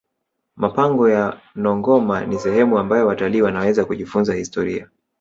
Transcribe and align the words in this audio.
mapango 0.55 1.09
ya 1.09 1.39
nongoma 1.55 2.25
ni 2.25 2.39
sehemu 2.39 2.79
ambayo 2.79 3.07
watalii 3.07 3.41
wanaweza 3.41 3.85
kujifunza 3.85 4.33
historia 4.35 4.89